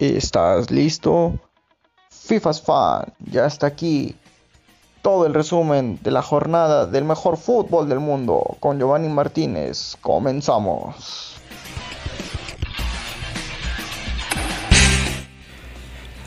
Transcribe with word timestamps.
¿Estás 0.00 0.70
listo? 0.70 1.38
FIFA's 2.10 2.62
Fan, 2.62 3.12
ya 3.30 3.44
está 3.44 3.66
aquí. 3.66 4.16
Todo 5.02 5.26
el 5.26 5.34
resumen 5.34 5.98
de 6.02 6.10
la 6.10 6.22
jornada 6.22 6.86
del 6.86 7.04
mejor 7.04 7.36
fútbol 7.36 7.86
del 7.86 8.00
mundo 8.00 8.56
con 8.60 8.78
Giovanni 8.78 9.10
Martínez. 9.10 9.98
Comenzamos. 10.00 11.34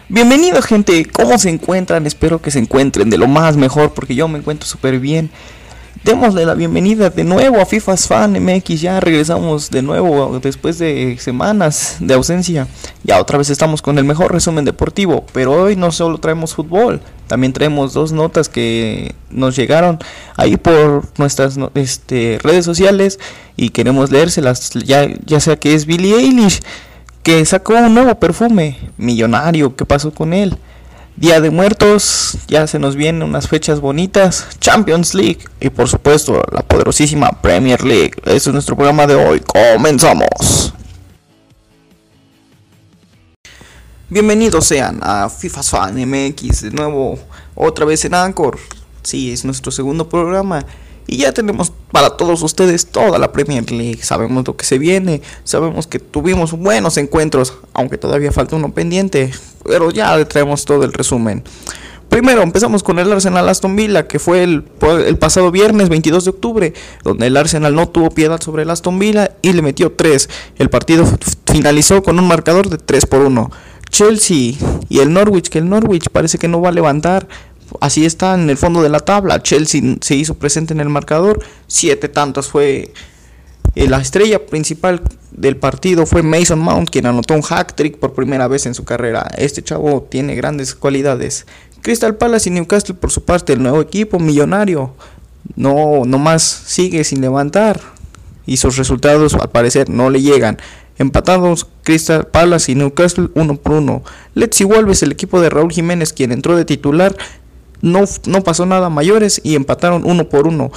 Bienvenido 0.07 0.61
gente, 0.61 1.07
¿cómo 1.11 1.39
se 1.39 1.49
encuentran? 1.49 2.05
Espero 2.05 2.39
que 2.39 2.51
se 2.51 2.59
encuentren 2.59 3.09
de 3.09 3.17
lo 3.17 3.27
más 3.27 3.57
mejor 3.57 3.95
porque 3.95 4.13
yo 4.13 4.27
me 4.27 4.37
encuentro 4.37 4.67
súper 4.67 4.99
bien. 4.99 5.31
Démosle 6.01 6.45
la 6.45 6.53
bienvenida 6.53 7.09
de 7.09 7.23
nuevo 7.23 7.61
a 7.61 7.65
FIFA's 7.65 8.07
Fan 8.07 8.33
MX. 8.33 8.81
Ya 8.81 8.99
regresamos 8.99 9.69
de 9.69 9.81
nuevo 9.81 10.39
después 10.41 10.77
de 10.79 11.17
semanas 11.19 11.97
de 11.99 12.13
ausencia. 12.15 12.67
Ya 13.03 13.21
otra 13.21 13.37
vez 13.37 13.49
estamos 13.49 13.81
con 13.81 13.97
el 13.97 14.03
mejor 14.03 14.33
resumen 14.33 14.65
deportivo. 14.65 15.25
Pero 15.31 15.53
hoy 15.53 15.75
no 15.77 15.91
solo 15.91 16.17
traemos 16.17 16.55
fútbol, 16.55 16.99
también 17.27 17.53
traemos 17.53 17.93
dos 17.93 18.11
notas 18.11 18.49
que 18.49 19.15
nos 19.29 19.55
llegaron 19.55 19.99
ahí 20.35 20.57
por 20.57 21.03
nuestras 21.17 21.57
este, 21.75 22.37
redes 22.41 22.65
sociales 22.65 23.19
y 23.55 23.69
queremos 23.69 24.11
leérselas. 24.11 24.71
Ya, 24.71 25.07
ya 25.25 25.39
sea 25.39 25.55
que 25.55 25.73
es 25.73 25.85
Billie 25.85 26.17
Eilish 26.17 26.61
que 27.21 27.45
sacó 27.45 27.75
un 27.75 27.93
nuevo 27.93 28.15
perfume 28.15 28.77
millonario. 28.97 29.75
¿Qué 29.75 29.85
pasó 29.85 30.11
con 30.11 30.33
él? 30.33 30.57
Día 31.15 31.39
de 31.39 31.51
Muertos, 31.51 32.39
ya 32.47 32.65
se 32.65 32.79
nos 32.79 32.95
vienen 32.95 33.21
unas 33.21 33.47
fechas 33.47 33.79
bonitas, 33.79 34.47
Champions 34.59 35.13
League 35.13 35.45
y 35.59 35.69
por 35.69 35.87
supuesto 35.87 36.41
la 36.51 36.63
poderosísima 36.63 37.29
Premier 37.39 37.83
League. 37.83 38.13
Ese 38.25 38.49
es 38.49 38.53
nuestro 38.53 38.75
programa 38.75 39.05
de 39.05 39.13
hoy, 39.13 39.39
comenzamos. 39.41 40.73
Bienvenidos 44.09 44.65
sean 44.65 45.01
a 45.03 45.29
FIFA 45.29 45.61
Fan 45.61 46.09
MX, 46.09 46.61
de 46.63 46.71
nuevo 46.71 47.19
otra 47.53 47.85
vez 47.85 48.03
en 48.05 48.15
Anchor. 48.15 48.57
Sí, 49.03 49.31
es 49.31 49.45
nuestro 49.45 49.71
segundo 49.71 50.09
programa 50.09 50.65
y 51.07 51.17
ya 51.17 51.31
tenemos 51.31 51.71
para 51.91 52.11
todos 52.11 52.41
ustedes 52.41 52.87
toda 52.87 53.19
la 53.19 53.31
Premier 53.31 53.69
League. 53.71 54.01
Sabemos 54.01 54.45
lo 54.47 54.55
que 54.55 54.65
se 54.65 54.79
viene. 54.79 55.21
Sabemos 55.43 55.87
que 55.87 55.99
tuvimos 55.99 56.53
buenos 56.53 56.97
encuentros, 56.97 57.53
aunque 57.73 57.97
todavía 57.97 58.31
falta 58.31 58.55
uno 58.55 58.73
pendiente. 58.73 59.31
Pero 59.65 59.91
ya 59.91 60.15
le 60.17 60.25
traemos 60.25 60.65
todo 60.65 60.83
el 60.83 60.93
resumen. 60.93 61.43
Primero 62.09 62.43
empezamos 62.43 62.83
con 62.83 62.99
el 62.99 63.11
Arsenal 63.11 63.49
Aston 63.49 63.75
Villa, 63.75 64.07
que 64.07 64.19
fue 64.19 64.43
el, 64.43 64.65
el, 65.07 65.17
pasado 65.17 65.49
viernes 65.49 65.89
22 65.89 66.25
de 66.25 66.29
octubre, 66.29 66.73
donde 67.03 67.25
el 67.25 67.35
Arsenal 67.35 67.73
no 67.73 67.89
tuvo 67.89 68.11
piedad 68.11 68.39
sobre 68.39 68.63
el 68.63 68.69
Aston 68.69 68.99
Villa 68.99 69.31
y 69.41 69.51
le 69.53 69.63
metió 69.63 69.91
3. 69.91 70.29
El 70.59 70.69
partido 70.69 71.05
finalizó 71.47 72.03
con 72.03 72.19
un 72.19 72.27
marcador 72.27 72.69
de 72.69 72.77
3 72.77 73.07
por 73.07 73.21
1. 73.21 73.49
Chelsea 73.89 74.55
y 74.89 74.99
el 74.99 75.13
Norwich, 75.13 75.49
que 75.49 75.59
el 75.59 75.69
Norwich 75.69 76.09
parece 76.09 76.37
que 76.39 76.47
no 76.47 76.61
va 76.61 76.69
a 76.69 76.71
levantar, 76.71 77.27
así 77.81 78.05
está 78.05 78.33
en 78.35 78.49
el 78.49 78.57
fondo 78.57 78.81
de 78.81 78.89
la 78.89 78.99
tabla. 78.99 79.41
Chelsea 79.41 79.81
se 80.01 80.15
hizo 80.15 80.35
presente 80.35 80.73
en 80.73 80.79
el 80.79 80.89
marcador. 80.89 81.39
Siete 81.67 82.09
tantos 82.09 82.47
fue 82.47 82.91
eh, 83.75 83.87
la 83.87 83.99
estrella 83.99 84.45
principal 84.45 85.01
del 85.31 85.57
partido 85.57 86.05
fue 86.05 86.21
Mason 86.21 86.59
Mount, 86.59 86.89
quien 86.89 87.07
anotó 87.07 87.33
un 87.33 87.41
hack 87.41 87.73
trick 87.73 87.97
por 87.97 88.13
primera 88.13 88.47
vez 88.47 88.65
en 88.65 88.75
su 88.75 88.83
carrera. 88.83 89.27
Este 89.37 89.63
chavo 89.63 90.03
tiene 90.03 90.35
grandes 90.35 90.75
cualidades. 90.75 91.47
Crystal 91.81 92.15
Palace 92.15 92.49
y 92.49 92.53
Newcastle, 92.53 92.95
por 92.95 93.11
su 93.11 93.25
parte, 93.25 93.53
el 93.53 93.63
nuevo 93.63 93.81
equipo 93.81 94.19
millonario, 94.19 94.93
no, 95.55 96.03
no 96.05 96.17
más 96.19 96.43
sigue 96.43 97.03
sin 97.03 97.21
levantar. 97.21 97.79
Y 98.45 98.57
sus 98.57 98.77
resultados, 98.77 99.33
al 99.33 99.49
parecer, 99.49 99.89
no 99.89 100.09
le 100.09 100.21
llegan. 100.21 100.57
Empatados 100.99 101.67
Crystal 101.81 102.27
Palace 102.27 102.71
y 102.71 102.75
Newcastle 102.75 103.29
uno 103.33 103.55
por 103.55 103.73
uno. 103.73 104.03
Let's 104.35 104.63
Wolves, 104.63 105.01
el 105.01 105.11
equipo 105.11 105.41
de 105.41 105.49
Raúl 105.49 105.71
Jiménez, 105.71 106.13
quien 106.13 106.31
entró 106.31 106.55
de 106.55 106.65
titular, 106.65 107.15
no, 107.83 108.05
no 108.25 108.41
pasó 108.41 108.65
nada 108.65 108.89
mayores 108.89 109.41
y 109.43 109.55
empataron 109.55 110.03
uno 110.05 110.27
por 110.29 110.47
uno 110.47 110.71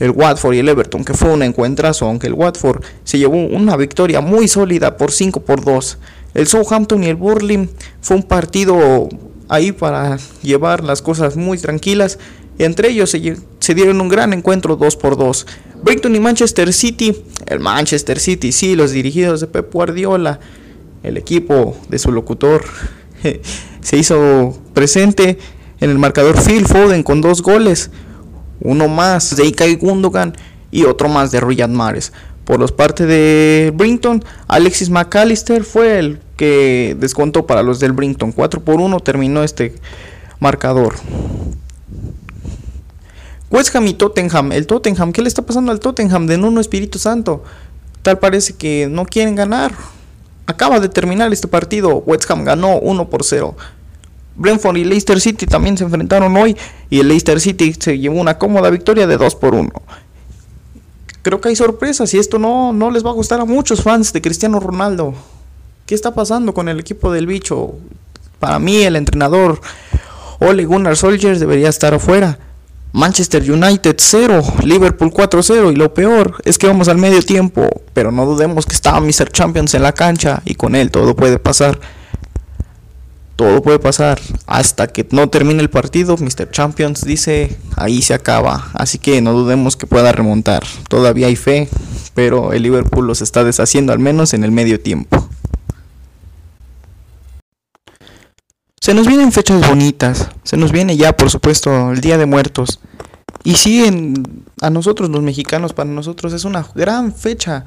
el 0.00 0.10
Watford 0.10 0.54
y 0.54 0.58
el 0.58 0.68
Everton, 0.68 1.04
que 1.04 1.14
fue 1.14 1.30
un 1.30 1.42
encuentrazo, 1.42 2.06
aunque 2.06 2.26
el 2.26 2.34
Watford 2.34 2.82
se 3.04 3.18
llevó 3.18 3.36
una 3.36 3.76
victoria 3.76 4.20
muy 4.20 4.48
sólida 4.48 4.96
por 4.96 5.12
5 5.12 5.40
por 5.40 5.64
2. 5.64 5.98
El 6.34 6.46
Southampton 6.46 7.02
y 7.02 7.08
el 7.08 7.16
Burley 7.16 7.68
fue 8.00 8.16
un 8.16 8.22
partido 8.22 9.08
ahí 9.48 9.72
para 9.72 10.18
llevar 10.42 10.84
las 10.84 11.02
cosas 11.02 11.36
muy 11.36 11.58
tranquilas. 11.58 12.18
Entre 12.58 12.90
ellos 12.90 13.10
se, 13.10 13.74
dieron 13.74 14.00
un 14.00 14.08
gran 14.08 14.32
encuentro 14.32 14.76
2 14.76 14.96
por 14.96 15.16
2. 15.16 15.46
Brighton 15.82 16.14
y 16.14 16.20
Manchester 16.20 16.72
City, 16.72 17.16
el 17.46 17.60
Manchester 17.60 18.18
City, 18.18 18.52
sí, 18.52 18.76
los 18.76 18.90
dirigidos 18.90 19.40
de 19.40 19.46
Pep 19.46 19.72
Guardiola, 19.72 20.40
el 21.02 21.16
equipo 21.16 21.76
de 21.88 21.98
su 21.98 22.12
locutor, 22.12 22.64
se 23.80 23.96
hizo 23.96 24.60
presente 24.74 25.38
en 25.80 25.90
el 25.90 25.98
marcador 25.98 26.40
Phil 26.40 26.66
Foden 26.66 27.02
con 27.02 27.20
dos 27.20 27.42
goles, 27.42 27.90
uno 28.60 28.88
más 28.88 29.36
de 29.36 29.46
Ikai 29.46 29.76
Gundogan 29.76 30.34
y 30.70 30.84
otro 30.84 31.08
más 31.08 31.30
de 31.30 31.40
Riyad 31.40 31.68
Mahrez. 31.68 32.12
Por 32.44 32.58
los 32.58 32.72
partes 32.72 33.06
de 33.06 33.72
Brinton, 33.74 34.24
Alexis 34.46 34.88
McAllister 34.88 35.64
fue 35.64 35.98
el 35.98 36.20
que 36.36 36.96
descontó 36.98 37.46
para 37.46 37.62
los 37.62 37.78
del 37.78 37.92
Brinton. 37.92 38.32
4 38.32 38.62
por 38.62 38.80
1 38.80 39.00
terminó 39.00 39.42
este 39.44 39.74
marcador. 40.40 40.94
West 43.50 43.74
Ham 43.76 43.86
y 43.86 43.94
Tottenham. 43.94 44.52
El 44.52 44.66
Tottenham, 44.66 45.12
¿qué 45.12 45.20
le 45.20 45.28
está 45.28 45.42
pasando 45.42 45.72
al 45.72 45.80
Tottenham 45.80 46.26
de 46.26 46.38
Nuno 46.38 46.60
Espíritu 46.60 46.98
Santo? 46.98 47.44
Tal 48.02 48.18
parece 48.18 48.54
que 48.54 48.88
no 48.90 49.04
quieren 49.04 49.34
ganar. 49.34 49.72
Acaba 50.46 50.80
de 50.80 50.88
terminar 50.88 51.30
este 51.32 51.48
partido. 51.48 51.98
West 51.98 52.30
Ham 52.30 52.44
ganó 52.44 52.78
1 52.78 53.10
por 53.10 53.24
0. 53.24 53.56
Brentford 54.38 54.76
y 54.76 54.84
Leicester 54.84 55.20
City 55.20 55.46
también 55.46 55.76
se 55.76 55.84
enfrentaron 55.84 56.34
hoy 56.36 56.56
y 56.88 57.00
el 57.00 57.08
Leicester 57.08 57.40
City 57.40 57.74
se 57.78 57.98
llevó 57.98 58.20
una 58.20 58.38
cómoda 58.38 58.70
victoria 58.70 59.06
de 59.06 59.16
2 59.16 59.34
por 59.34 59.54
1. 59.54 59.70
Creo 61.22 61.40
que 61.40 61.48
hay 61.48 61.56
sorpresas 61.56 62.14
y 62.14 62.18
esto 62.18 62.38
no, 62.38 62.72
no 62.72 62.90
les 62.90 63.04
va 63.04 63.10
a 63.10 63.14
gustar 63.14 63.40
a 63.40 63.44
muchos 63.44 63.82
fans 63.82 64.12
de 64.12 64.22
Cristiano 64.22 64.60
Ronaldo. 64.60 65.12
¿Qué 65.84 65.94
está 65.94 66.14
pasando 66.14 66.54
con 66.54 66.68
el 66.68 66.78
equipo 66.78 67.12
del 67.12 67.26
bicho? 67.26 67.74
Para 68.38 68.58
mí 68.60 68.76
el 68.76 68.94
entrenador 68.94 69.60
Ole 70.38 70.64
Gunnar 70.64 70.96
Solskjaer 70.96 71.38
debería 71.38 71.68
estar 71.68 71.92
afuera. 71.92 72.38
Manchester 72.92 73.50
United 73.50 73.96
0, 73.98 74.42
Liverpool 74.62 75.12
4-0 75.12 75.72
y 75.72 75.76
lo 75.76 75.92
peor 75.92 76.36
es 76.44 76.56
que 76.56 76.68
vamos 76.68 76.88
al 76.88 76.96
medio 76.96 77.20
tiempo, 77.22 77.68
pero 77.92 78.12
no 78.12 78.24
dudemos 78.24 78.64
que 78.64 78.74
estaba 78.74 79.00
Mr. 79.00 79.30
Champions 79.30 79.74
en 79.74 79.82
la 79.82 79.92
cancha 79.92 80.40
y 80.44 80.54
con 80.54 80.74
él 80.74 80.90
todo 80.90 81.14
puede 81.14 81.38
pasar 81.38 81.78
todo 83.38 83.62
puede 83.62 83.78
pasar. 83.78 84.20
Hasta 84.48 84.88
que 84.88 85.06
no 85.12 85.30
termine 85.30 85.62
el 85.62 85.70
partido, 85.70 86.16
Mr. 86.16 86.50
Champions 86.50 87.04
dice, 87.04 87.56
ahí 87.76 88.02
se 88.02 88.12
acaba. 88.12 88.68
Así 88.74 88.98
que 88.98 89.20
no 89.22 89.32
dudemos 89.32 89.76
que 89.76 89.86
pueda 89.86 90.10
remontar. 90.10 90.64
Todavía 90.88 91.28
hay 91.28 91.36
fe, 91.36 91.68
pero 92.14 92.52
el 92.52 92.64
Liverpool 92.64 93.06
los 93.06 93.22
está 93.22 93.44
deshaciendo 93.44 93.92
al 93.92 94.00
menos 94.00 94.34
en 94.34 94.42
el 94.42 94.50
medio 94.50 94.80
tiempo. 94.80 95.28
Se 98.80 98.92
nos 98.92 99.06
vienen 99.06 99.30
fechas 99.30 99.68
bonitas. 99.68 100.30
Se 100.42 100.56
nos 100.56 100.72
viene 100.72 100.96
ya, 100.96 101.16
por 101.16 101.30
supuesto, 101.30 101.92
el 101.92 102.00
Día 102.00 102.18
de 102.18 102.26
Muertos. 102.26 102.80
Y 103.44 103.54
siguen 103.54 104.42
a 104.60 104.68
nosotros 104.68 105.10
los 105.10 105.22
mexicanos, 105.22 105.74
para 105.74 105.88
nosotros 105.88 106.32
es 106.32 106.44
una 106.44 106.66
gran 106.74 107.14
fecha 107.14 107.66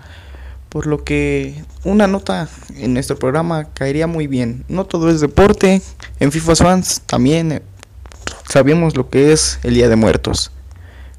por 0.71 0.87
lo 0.87 1.03
que 1.03 1.61
una 1.83 2.07
nota 2.07 2.47
en 2.77 2.93
nuestro 2.93 3.19
programa 3.19 3.65
caería 3.73 4.07
muy 4.07 4.27
bien. 4.27 4.63
No 4.69 4.85
todo 4.85 5.09
es 5.09 5.19
deporte, 5.19 5.81
en 6.21 6.31
FIFA 6.31 6.55
Fans 6.55 7.01
también 7.05 7.51
eh, 7.51 7.61
sabemos 8.49 8.95
lo 8.95 9.09
que 9.09 9.33
es 9.33 9.59
el 9.63 9.73
Día 9.73 9.89
de 9.89 9.97
Muertos. 9.97 10.51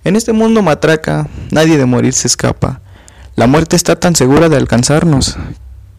En 0.04 0.16
este 0.16 0.32
mundo 0.32 0.62
matraca, 0.62 1.28
nadie 1.50 1.76
de 1.76 1.84
morir 1.84 2.14
se 2.14 2.28
escapa. 2.28 2.80
La 3.36 3.46
muerte 3.46 3.76
está 3.76 4.00
tan 4.00 4.16
segura 4.16 4.48
de 4.48 4.56
alcanzarnos, 4.56 5.36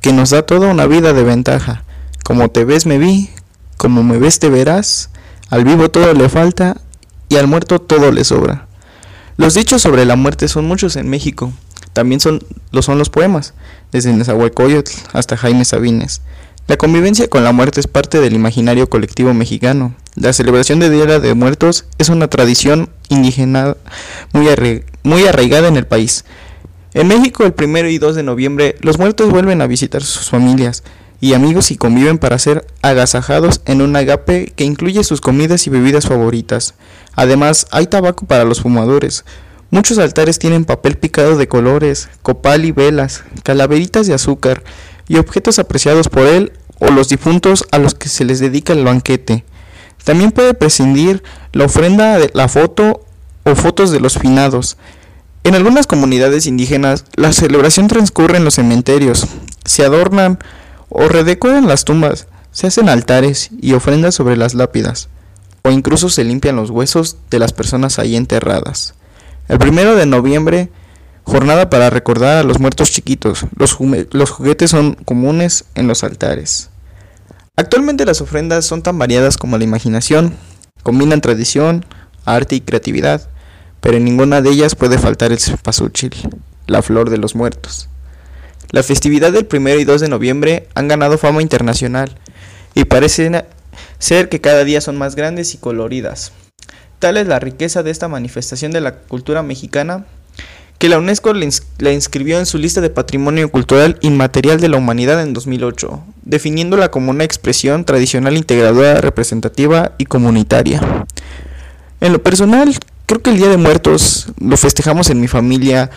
que 0.01 0.13
nos 0.13 0.31
da 0.31 0.47
toda 0.47 0.71
una 0.71 0.87
vida 0.87 1.13
de 1.13 1.21
ventaja. 1.21 1.83
Como 2.23 2.49
te 2.49 2.65
ves 2.65 2.87
me 2.87 2.97
vi, 2.97 3.29
como 3.77 4.01
me 4.01 4.17
ves 4.17 4.39
te 4.39 4.49
verás, 4.49 5.11
al 5.51 5.63
vivo 5.63 5.91
todo 5.91 6.11
le 6.15 6.27
falta 6.27 6.81
y 7.29 7.35
al 7.35 7.45
muerto 7.45 7.79
todo 7.79 8.11
le 8.11 8.23
sobra. 8.23 8.65
Los 9.37 9.53
dichos 9.53 9.83
sobre 9.83 10.05
la 10.05 10.15
muerte 10.15 10.47
son 10.47 10.65
muchos 10.65 10.95
en 10.95 11.07
México, 11.07 11.53
también 11.93 12.19
son, 12.19 12.43
lo 12.71 12.81
son 12.81 12.97
los 12.97 13.09
poemas, 13.09 13.53
desde 13.91 14.11
Nezahualcóyotl 14.11 14.91
hasta 15.13 15.37
Jaime 15.37 15.65
Sabines. 15.65 16.21
La 16.65 16.77
convivencia 16.77 17.27
con 17.27 17.43
la 17.43 17.51
muerte 17.51 17.81
es 17.81 17.87
parte 17.87 18.21
del 18.21 18.33
imaginario 18.33 18.89
colectivo 18.89 19.33
mexicano. 19.33 19.95
La 20.15 20.31
celebración 20.31 20.79
de 20.79 20.89
Día 20.89 21.19
de 21.19 21.33
Muertos 21.33 21.85
es 21.97 22.07
una 22.07 22.29
tradición 22.29 22.89
indígena 23.09 23.75
muy, 24.31 24.47
arraigada 25.27 25.67
en 25.67 25.75
el 25.75 25.85
país. 25.85 26.23
En 26.93 27.07
México, 27.09 27.43
el 27.43 27.53
1 27.57 27.89
y 27.89 27.97
2 27.97 28.15
de 28.15 28.23
noviembre, 28.23 28.75
los 28.79 28.97
muertos 28.97 29.29
vuelven 29.29 29.61
a 29.61 29.67
visitar 29.67 30.03
sus 30.03 30.29
familias 30.29 30.83
y 31.19 31.33
amigos 31.33 31.71
y 31.71 31.75
conviven 31.75 32.17
para 32.17 32.39
ser 32.39 32.65
agasajados 32.81 33.61
en 33.65 33.81
un 33.81 33.95
agape 33.95 34.53
que 34.55 34.63
incluye 34.63 35.03
sus 35.03 35.19
comidas 35.19 35.67
y 35.67 35.69
bebidas 35.69 36.05
favoritas. 36.07 36.75
Además, 37.13 37.67
hay 37.71 37.87
tabaco 37.87 38.25
para 38.25 38.45
los 38.45 38.61
fumadores, 38.61 39.25
Muchos 39.73 39.97
altares 39.97 40.37
tienen 40.37 40.65
papel 40.65 40.99
picado 40.99 41.35
de 41.35 41.47
colores, 41.47 42.07
copal 42.21 42.63
y 42.63 42.71
velas, 42.71 43.23
calaveritas 43.41 44.05
de 44.05 44.13
azúcar 44.13 44.63
y 45.07 45.17
objetos 45.17 45.57
apreciados 45.57 46.09
por 46.09 46.27
él 46.27 46.53
o 46.77 46.91
los 46.91 47.09
difuntos 47.09 47.65
a 47.71 47.79
los 47.79 47.95
que 47.95 48.07
se 48.07 48.23
les 48.23 48.39
dedica 48.39 48.73
el 48.73 48.83
banquete. 48.83 49.43
También 50.03 50.31
puede 50.31 50.53
prescindir 50.53 51.23
la 51.53 51.65
ofrenda 51.65 52.19
de 52.19 52.29
la 52.35 52.49
foto 52.49 53.03
o 53.45 53.55
fotos 53.55 53.89
de 53.89 53.99
los 53.99 54.19
finados. 54.19 54.77
En 55.43 55.55
algunas 55.55 55.87
comunidades 55.87 56.45
indígenas, 56.45 57.05
la 57.15 57.33
celebración 57.33 57.87
transcurre 57.87 58.37
en 58.37 58.45
los 58.45 58.53
cementerios. 58.53 59.25
Se 59.65 59.83
adornan 59.83 60.37
o 60.89 61.07
redecoran 61.07 61.67
las 61.67 61.83
tumbas, 61.83 62.27
se 62.51 62.67
hacen 62.67 62.89
altares 62.89 63.49
y 63.59 63.73
ofrendas 63.73 64.13
sobre 64.13 64.37
las 64.37 64.53
lápidas, 64.53 65.09
o 65.63 65.71
incluso 65.71 66.09
se 66.09 66.23
limpian 66.23 66.57
los 66.57 66.69
huesos 66.69 67.17
de 67.31 67.39
las 67.39 67.53
personas 67.53 67.97
ahí 67.97 68.15
enterradas. 68.15 68.93
El 69.53 69.59
primero 69.59 69.95
de 69.95 70.07
noviembre, 70.07 70.69
jornada 71.25 71.69
para 71.69 71.91
recordar 71.91 72.37
a 72.37 72.43
los 72.43 72.59
muertos 72.59 72.89
chiquitos. 72.89 73.45
Los, 73.55 73.73
juguetes 74.31 74.71
son 74.71 74.95
comunes 75.05 75.65
en 75.75 75.87
los 75.87 76.03
altares. 76.03 76.71
Actualmente 77.55 78.03
las 78.03 78.19
ofrendas 78.19 78.65
son 78.65 78.81
tan 78.81 78.97
variadas 78.97 79.37
como 79.37 79.59
la 79.59 79.63
imaginación, 79.63 80.33
combinan 80.81 81.21
tradición, 81.21 81.85
arte 82.25 82.55
y 82.55 82.61
creatividad, 82.61 83.29
pero 83.79 83.97
en 83.97 84.05
ninguna 84.05 84.41
de 84.41 84.49
ellas 84.49 84.73
puede 84.73 84.97
faltar 84.97 85.31
el 85.31 85.37
cempasúchil, 85.37 86.15
la 86.65 86.81
flor 86.81 87.11
de 87.11 87.19
los 87.19 87.35
muertos. 87.35 87.89
La 88.71 88.81
festividad 88.81 89.31
del 89.31 89.47
1 89.47 89.69
y 89.75 89.83
2 89.83 90.01
de 90.01 90.09
noviembre 90.09 90.67
han 90.73 90.87
ganado 90.87 91.19
fama 91.19 91.43
internacional 91.43 92.17
y 92.73 92.85
parecen 92.85 93.43
ser 93.99 94.29
que 94.29 94.41
cada 94.41 94.63
día 94.63 94.81
son 94.81 94.97
más 94.97 95.13
grandes 95.13 95.53
y 95.53 95.59
coloridas. 95.59 96.31
Tal 97.03 97.17
es 97.17 97.27
la 97.27 97.37
riqueza 97.37 97.83
de 97.83 97.91
esta 97.91 98.07
manifestación 98.07 98.71
de 98.71 98.79
la 98.79 98.93
cultura 98.93 99.43
mexicana 99.43 100.05
que 100.77 100.87
la 100.87 100.97
UNESCO 100.97 101.33
la 101.33 101.91
inscribió 101.91 102.39
en 102.39 102.45
su 102.45 102.57
lista 102.57 102.79
de 102.79 102.89
Patrimonio 102.89 103.51
Cultural 103.51 103.97
Inmaterial 103.99 104.61
de 104.61 104.69
la 104.69 104.77
Humanidad 104.77 105.21
en 105.21 105.33
2008, 105.33 106.01
definiéndola 106.21 106.91
como 106.91 107.11
una 107.11 107.25
expresión 107.25 107.83
tradicional 107.83 108.37
integradora, 108.37 109.01
representativa 109.01 109.91
y 109.97 110.05
comunitaria. 110.05 111.05
En 111.99 112.13
lo 112.13 112.23
personal, 112.23 112.73
creo 113.05 113.21
que 113.21 113.31
el 113.31 113.37
Día 113.37 113.49
de 113.49 113.57
Muertos 113.57 114.27
lo 114.39 114.55
festejamos 114.55 115.09
en 115.09 115.19
mi 115.19 115.27
familia 115.27 115.89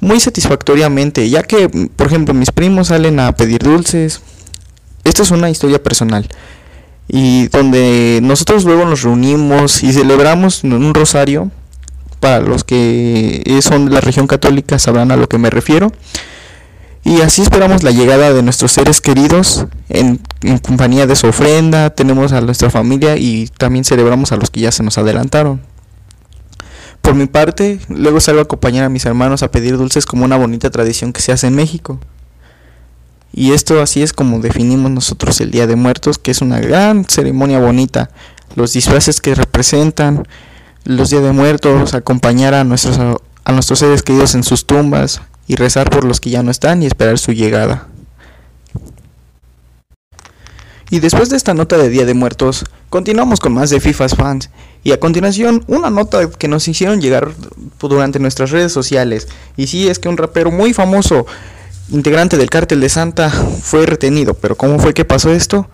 muy 0.00 0.20
satisfactoriamente, 0.20 1.28
ya 1.28 1.42
que, 1.42 1.68
por 1.68 2.06
ejemplo, 2.06 2.32
mis 2.32 2.50
primos 2.50 2.88
salen 2.88 3.20
a 3.20 3.36
pedir 3.36 3.62
dulces. 3.62 4.22
Esta 5.04 5.22
es 5.22 5.32
una 5.32 5.50
historia 5.50 5.82
personal 5.82 6.26
y 7.12 7.48
donde 7.48 8.20
nosotros 8.22 8.64
luego 8.64 8.84
nos 8.84 9.02
reunimos 9.02 9.82
y 9.82 9.92
celebramos 9.92 10.62
en 10.62 10.74
un 10.74 10.94
rosario 10.94 11.50
para 12.20 12.40
los 12.40 12.62
que 12.62 13.58
son 13.62 13.86
de 13.86 13.92
la 13.92 14.00
región 14.00 14.26
católica 14.26 14.78
sabrán 14.78 15.10
a 15.10 15.16
lo 15.16 15.28
que 15.28 15.38
me 15.38 15.50
refiero. 15.50 15.90
Y 17.02 17.22
así 17.22 17.40
esperamos 17.40 17.82
la 17.82 17.90
llegada 17.90 18.32
de 18.32 18.42
nuestros 18.42 18.72
seres 18.72 19.00
queridos 19.00 19.66
en, 19.88 20.20
compañía 20.62 21.06
de 21.06 21.16
su 21.16 21.26
ofrenda, 21.26 21.90
tenemos 21.90 22.32
a 22.32 22.42
nuestra 22.42 22.68
familia 22.70 23.16
y 23.16 23.48
también 23.58 23.84
celebramos 23.84 24.32
a 24.32 24.36
los 24.36 24.50
que 24.50 24.60
ya 24.60 24.70
se 24.70 24.82
nos 24.82 24.98
adelantaron. 24.98 25.62
Por 27.00 27.14
mi 27.14 27.26
parte, 27.26 27.80
luego 27.88 28.20
salgo 28.20 28.40
a 28.40 28.44
acompañar 28.44 28.84
a 28.84 28.90
mis 28.90 29.06
hermanos 29.06 29.42
a 29.42 29.50
pedir 29.50 29.78
dulces 29.78 30.04
como 30.04 30.26
una 30.26 30.36
bonita 30.36 30.70
tradición 30.70 31.14
que 31.14 31.22
se 31.22 31.32
hace 31.32 31.46
en 31.46 31.54
México. 31.54 31.98
Y 33.32 33.52
esto 33.52 33.80
así 33.80 34.02
es 34.02 34.12
como 34.12 34.40
definimos 34.40 34.90
nosotros 34.90 35.40
el 35.40 35.50
Día 35.50 35.66
de 35.66 35.76
Muertos, 35.76 36.18
que 36.18 36.30
es 36.30 36.40
una 36.40 36.60
gran 36.60 37.04
ceremonia 37.04 37.60
bonita. 37.60 38.10
Los 38.56 38.72
disfraces 38.72 39.20
que 39.20 39.34
representan, 39.34 40.26
los 40.84 41.10
días 41.10 41.22
de 41.22 41.32
muertos, 41.32 41.94
acompañar 41.94 42.54
a 42.54 42.64
nuestros, 42.64 42.98
a 42.98 43.52
nuestros 43.52 43.78
seres 43.78 44.02
queridos 44.02 44.34
en 44.34 44.42
sus 44.42 44.66
tumbas 44.66 45.20
y 45.46 45.56
rezar 45.56 45.90
por 45.90 46.04
los 46.04 46.20
que 46.20 46.30
ya 46.30 46.42
no 46.42 46.50
están 46.50 46.82
y 46.82 46.86
esperar 46.86 47.18
su 47.18 47.32
llegada. 47.32 47.86
Y 50.90 50.98
después 50.98 51.30
de 51.30 51.36
esta 51.36 51.54
nota 51.54 51.78
de 51.78 51.88
Día 51.88 52.04
de 52.04 52.14
Muertos, 52.14 52.64
continuamos 52.88 53.38
con 53.38 53.54
más 53.54 53.70
de 53.70 53.78
FIFA's 53.78 54.16
Fans. 54.16 54.50
Y 54.82 54.90
a 54.90 54.98
continuación, 54.98 55.64
una 55.68 55.88
nota 55.88 56.28
que 56.30 56.48
nos 56.48 56.66
hicieron 56.66 57.00
llegar 57.00 57.32
durante 57.78 58.18
nuestras 58.18 58.50
redes 58.50 58.72
sociales. 58.72 59.28
Y 59.56 59.68
sí, 59.68 59.88
es 59.88 60.00
que 60.00 60.08
un 60.08 60.16
rapero 60.16 60.50
muy 60.50 60.74
famoso, 60.74 61.26
integrante 61.90 62.36
del 62.36 62.50
cártel 62.50 62.80
de 62.80 62.88
Santa, 62.88 63.30
fue 63.30 63.86
retenido. 63.86 64.34
Pero 64.34 64.56
¿cómo 64.56 64.78
fue 64.78 64.94
que 64.94 65.04
pasó 65.04 65.32
esto? 65.32 65.68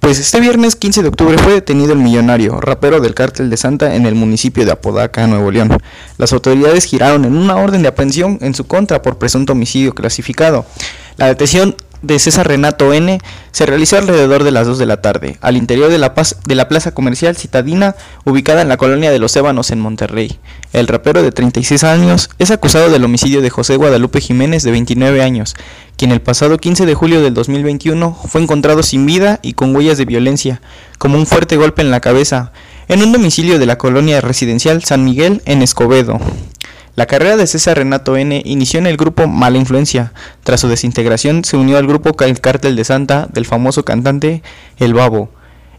Pues 0.00 0.18
este 0.18 0.38
viernes 0.38 0.76
15 0.76 1.00
de 1.00 1.08
octubre 1.08 1.38
fue 1.38 1.54
detenido 1.54 1.94
el 1.94 1.98
millonario, 1.98 2.60
rapero 2.60 3.00
del 3.00 3.14
cártel 3.14 3.48
de 3.48 3.56
Santa 3.56 3.94
en 3.94 4.04
el 4.04 4.14
municipio 4.14 4.66
de 4.66 4.72
Apodaca, 4.72 5.26
Nuevo 5.26 5.50
León. 5.50 5.78
Las 6.18 6.34
autoridades 6.34 6.84
giraron 6.84 7.24
en 7.24 7.34
una 7.34 7.56
orden 7.56 7.80
de 7.80 7.88
aprehensión 7.88 8.38
en 8.42 8.54
su 8.54 8.66
contra 8.66 9.00
por 9.00 9.16
presunto 9.16 9.54
homicidio 9.54 9.94
clasificado. 9.94 10.66
La 11.16 11.28
detención 11.28 11.74
de 12.04 12.18
César 12.18 12.46
Renato 12.46 12.92
N. 12.92 13.18
se 13.50 13.66
realizó 13.66 13.96
alrededor 13.96 14.44
de 14.44 14.50
las 14.50 14.66
2 14.66 14.78
de 14.78 14.86
la 14.86 15.00
tarde, 15.00 15.38
al 15.40 15.56
interior 15.56 15.90
de 15.90 15.98
la, 15.98 16.14
paz, 16.14 16.36
de 16.46 16.54
la 16.54 16.68
plaza 16.68 16.92
comercial 16.92 17.36
citadina 17.36 17.96
ubicada 18.24 18.62
en 18.62 18.68
la 18.68 18.76
colonia 18.76 19.10
de 19.10 19.18
Los 19.18 19.34
Ébanos 19.36 19.70
en 19.70 19.80
Monterrey. 19.80 20.38
El 20.72 20.86
rapero 20.86 21.22
de 21.22 21.32
36 21.32 21.82
años 21.84 22.30
es 22.38 22.50
acusado 22.50 22.90
del 22.90 23.04
homicidio 23.04 23.40
de 23.40 23.50
José 23.50 23.76
Guadalupe 23.76 24.20
Jiménez 24.20 24.62
de 24.62 24.70
29 24.70 25.22
años, 25.22 25.54
quien 25.96 26.12
el 26.12 26.20
pasado 26.20 26.58
15 26.58 26.84
de 26.84 26.94
julio 26.94 27.22
del 27.22 27.32
2021 27.32 28.18
fue 28.28 28.42
encontrado 28.42 28.82
sin 28.82 29.06
vida 29.06 29.38
y 29.42 29.54
con 29.54 29.74
huellas 29.74 29.96
de 29.96 30.04
violencia, 30.04 30.60
como 30.98 31.16
un 31.16 31.26
fuerte 31.26 31.56
golpe 31.56 31.80
en 31.80 31.90
la 31.90 32.00
cabeza, 32.00 32.52
en 32.88 33.02
un 33.02 33.12
domicilio 33.12 33.58
de 33.58 33.66
la 33.66 33.78
colonia 33.78 34.20
residencial 34.20 34.84
San 34.84 35.04
Miguel 35.04 35.40
en 35.46 35.62
Escobedo. 35.62 36.20
La 36.96 37.06
carrera 37.06 37.36
de 37.36 37.48
César 37.48 37.76
Renato 37.76 38.16
N. 38.16 38.40
inició 38.44 38.78
en 38.78 38.86
el 38.86 38.96
grupo 38.96 39.26
Mala 39.26 39.58
Influencia. 39.58 40.12
Tras 40.44 40.60
su 40.60 40.68
desintegración 40.68 41.44
se 41.44 41.56
unió 41.56 41.76
al 41.76 41.88
grupo 41.88 42.14
El 42.22 42.40
Cártel 42.40 42.76
de 42.76 42.84
Santa 42.84 43.28
del 43.32 43.46
famoso 43.46 43.84
cantante 43.84 44.44
El 44.78 44.94
Babo. 44.94 45.28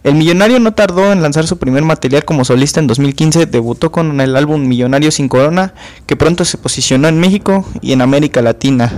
El 0.03 0.15
millonario 0.15 0.59
no 0.59 0.73
tardó 0.73 1.13
en 1.13 1.21
lanzar 1.21 1.47
su 1.47 1.57
primer 1.57 1.83
material 1.83 2.25
como 2.25 2.43
solista 2.43 2.81
en 2.81 2.87
2015, 2.87 3.45
debutó 3.45 3.93
con 3.93 4.19
el 4.19 4.35
álbum 4.35 4.67
Millonario 4.67 5.09
sin 5.09 5.29
Corona, 5.29 5.73
que 6.05 6.17
pronto 6.17 6.43
se 6.43 6.57
posicionó 6.57 7.07
en 7.07 7.17
México 7.17 7.65
y 7.81 7.93
en 7.93 8.01
América 8.01 8.41
Latina. 8.41 8.91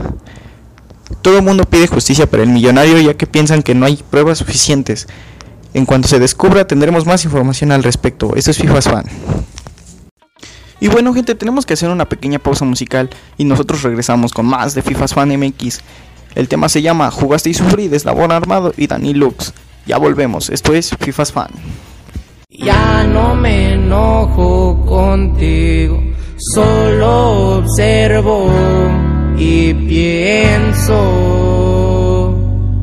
Todo 1.22 1.38
el 1.38 1.44
mundo 1.44 1.66
pide 1.66 1.86
justicia 1.86 2.28
para 2.28 2.42
el 2.42 2.50
millonario 2.50 3.00
ya 3.00 3.14
que 3.14 3.28
piensan 3.28 3.62
que 3.62 3.76
no 3.76 3.86
hay 3.86 4.04
pruebas 4.10 4.40
suficientes. 4.40 5.08
En 5.76 5.86
cuanto 5.86 6.08
se 6.08 6.18
descubra 6.18 6.66
tendremos 6.66 7.06
más 7.06 7.24
información 7.26 7.72
al 7.72 7.84
respecto. 7.84 8.36
Esto 8.36 8.50
es 8.52 8.58
FIFA's 8.58 8.86
Fan. 8.86 9.06
Y 10.80 10.90
bueno 10.90 11.14
gente, 11.14 11.36
tenemos 11.36 11.66
que 11.66 11.74
hacer 11.74 11.90
una 11.90 12.08
pequeña 12.08 12.40
pausa 12.40 12.64
musical 12.66 13.10
y 13.38 13.46
nosotros 13.46 13.84
regresamos 13.84 14.32
con 14.32 14.46
más 14.46 14.76
de 14.76 14.84
FIFA's 14.84 15.14
Fan 15.14 15.30
MX. 15.30 15.82
El 16.36 16.48
tema 16.48 16.70
se 16.70 16.84
llama 16.84 17.10
Jugaste 17.10 17.50
y 17.50 17.56
sufrí 17.56 17.88
de 17.88 17.98
Eslabón 17.98 18.32
Armado 18.32 18.74
y 18.78 18.88
Dani 18.88 19.14
Lux. 19.14 19.54
Ya 19.88 19.98
volvemos, 19.98 20.50
esto 20.50 20.74
es 20.74 20.96
FIFA's 21.00 21.32
Fan. 21.32 21.50
Ya 22.50 23.04
no 23.04 23.36
me 23.36 23.74
enojo 23.74 24.86
contigo, 24.86 26.02
solo 26.38 27.58
observo 27.58 28.50
y 29.38 29.74
pienso, 29.74 30.94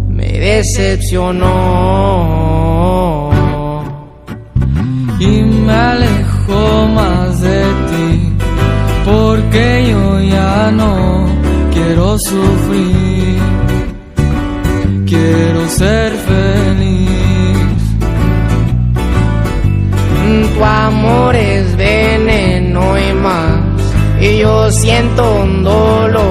me 0.09 0.39
decepcionó 0.39 2.54
alejo 6.45 6.87
más 6.89 7.41
de 7.41 7.63
ti, 7.63 8.33
porque 9.05 9.87
yo 9.91 10.21
ya 10.21 10.71
no 10.73 11.27
quiero 11.73 12.19
sufrir, 12.19 13.39
quiero 15.07 15.69
ser 15.69 16.13
feliz. 16.13 17.11
Tu 20.57 20.65
amor 20.65 21.35
es 21.35 21.77
veneno 21.77 22.99
y 22.99 23.13
más, 23.15 23.61
y 24.21 24.39
yo 24.39 24.71
siento 24.71 25.43
un 25.43 25.65
dolor 25.65 26.24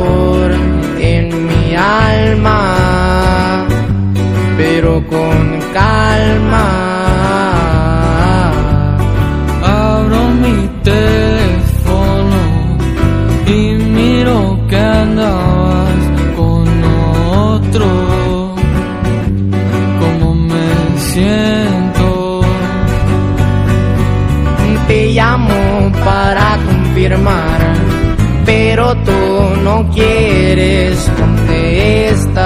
no 29.74 29.90
quieres 29.90 31.10
contestar. 31.20 32.38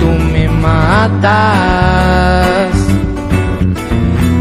Tú 0.00 0.08
me 0.32 0.48
matas 0.48 1.58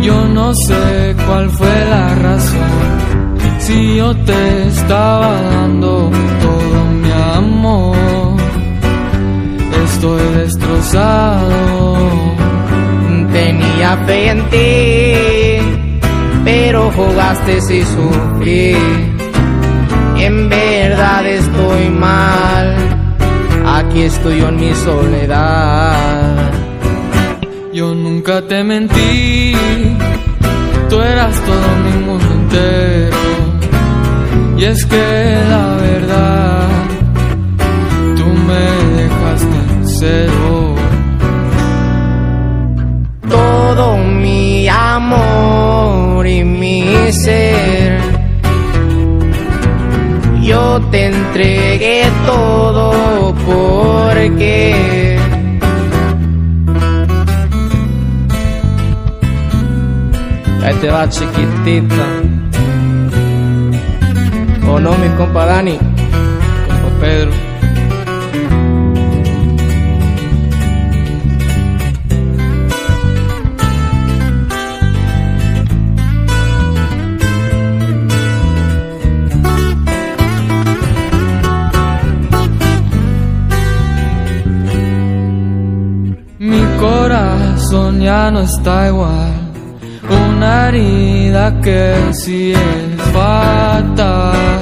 yo 0.01 0.25
no 0.27 0.53
sé 0.53 1.15
cuál 1.25 1.49
fue 1.49 1.75
la 1.89 2.15
razón. 2.15 2.87
Si 3.59 3.97
yo 3.97 4.15
te 4.15 4.67
estaba 4.67 5.41
dando 5.41 6.09
todo 6.45 6.77
mi 7.01 7.11
amor, 7.35 8.37
esto 9.83 10.17
estoy 10.17 10.23
destrozado. 10.41 11.97
Tenía 13.33 13.97
fe 14.07 14.29
en 14.29 14.39
ti, 14.49 14.67
pero 16.45 16.89
jugaste 16.91 17.57
y 17.57 17.83
sufrí. 17.83 19.16
En 20.19 20.50
verdad 20.50 21.25
estoy 21.25 21.89
mal, 21.89 22.75
aquí 23.65 24.01
estoy 24.01 24.39
yo 24.39 24.50
en 24.50 24.55
mi 24.57 24.74
soledad. 24.74 26.36
Yo 27.74 27.93
nunca 27.93 28.41
te 28.41 28.63
mentí, 28.63 29.53
tú 30.89 31.00
eras 31.00 31.36
todo 31.41 31.67
mi 31.86 32.05
mundo 32.05 32.25
entero. 32.33 33.17
Y 34.57 34.63
es 34.63 34.86
que 34.88 35.38
la 35.50 35.75
verdad, 35.75 36.67
tú 38.17 38.25
me 38.47 38.65
dejaste 39.01 39.57
en 39.74 39.88
cero. 39.88 40.75
Todo 43.29 43.97
mi 43.97 44.67
amor 44.67 46.25
y 46.25 46.43
mi 46.43 47.12
ser, 47.12 47.87
te 50.79 51.05
entregué 51.05 52.03
todo 52.25 53.34
porque 53.46 55.17
Ahí 60.63 60.75
te 60.81 60.89
va 60.89 61.07
chiquitita. 61.07 62.05
O 64.69 64.79
no, 64.81 64.98
mi 64.98 65.07
compa 65.15 65.46
Dani, 65.46 65.77
compa 65.77 67.00
Pedro. 67.00 67.46
Ya 88.17 88.31
no 88.31 88.41
está 88.41 88.75
igual. 88.91 89.33
Una 90.25 90.51
herida 90.67 91.43
que 91.65 91.83
sí 92.21 92.41
es 92.53 93.01
fatal. 93.15 94.59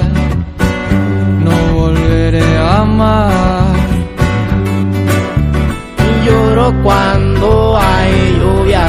No 1.46 1.56
volveré 1.80 2.48
a 2.58 2.80
amar. 2.88 3.74
lloro 6.26 6.66
cuando 6.86 7.48
hay 7.88 8.14
lluvia, 8.40 8.88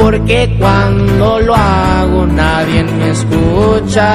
porque 0.00 0.38
cuando 0.60 1.26
lo 1.46 1.54
hago 1.54 2.20
nadie 2.42 2.80
me 2.98 3.06
escucha. 3.16 4.10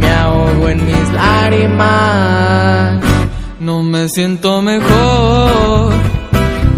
Me 0.00 0.10
ahogo 0.22 0.64
en 0.74 0.78
mis 0.88 1.06
lágrimas. 1.20 1.88
No 3.68 3.82
me 3.82 4.02
siento 4.08 4.62
mejor, 4.62 5.92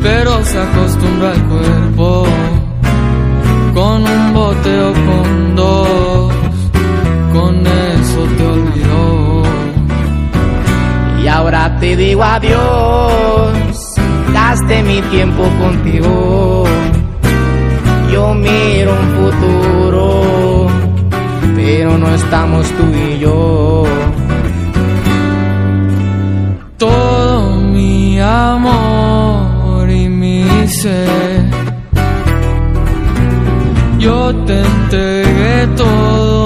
pero 0.03 0.45
se 0.45 0.59
acostumbra 0.59 1.33
el 1.33 1.43
cuerpo. 1.45 2.27
Con 3.75 4.03
un 4.03 4.35
bote 4.35 4.81
o 4.81 4.93
con 4.93 5.57
dos, 5.57 6.33
con 7.33 7.67
eso 7.67 8.21
te 8.37 8.47
olvidó. 8.47 9.43
Y 11.23 11.29
ahora 11.29 11.77
te 11.79 11.97
digo 11.97 12.25
adiós, 12.25 13.53
gaste 14.33 14.83
mi 14.83 15.01
tiempo 15.03 15.45
contigo. 15.61 16.65
Yo 18.11 18.35
miro 18.35 18.93
un 18.93 19.09
futuro, 19.19 20.67
pero 21.55 21.97
no 21.97 22.13
estamos 22.15 22.67
tú 22.73 22.85
y 22.93 23.19
yo. 23.21 23.85
Ser, 30.71 31.45
yo 33.99 34.35
te 34.47 34.61
entregué 34.61 35.67
todo 35.77 36.40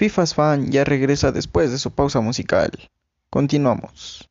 FIFA's 0.00 0.32
Fan 0.32 0.72
ya 0.72 0.82
regresa 0.82 1.30
después 1.30 1.70
de 1.70 1.76
su 1.76 1.90
pausa 1.90 2.22
musical. 2.22 2.70
Continuamos. 3.28 4.29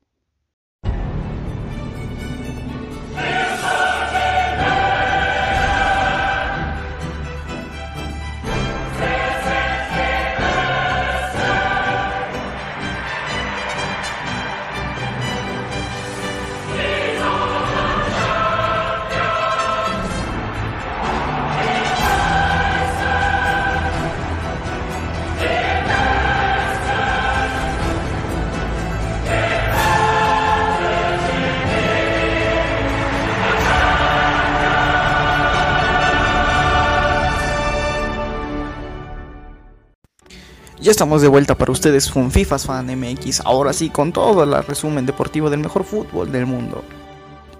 Estamos 40.89 41.21
de 41.21 41.27
vuelta 41.27 41.53
para 41.55 41.71
ustedes 41.71 42.09
con 42.09 42.31
FIFA's 42.31 42.65
Fan 42.65 42.87
MX, 42.87 43.41
ahora 43.45 43.73
sí 43.73 43.91
con 43.91 44.11
todo 44.11 44.43
el 44.43 44.63
resumen 44.63 45.05
deportivo 45.05 45.51
del 45.51 45.59
mejor 45.59 45.83
fútbol 45.83 46.31
del 46.31 46.47
mundo. 46.47 46.83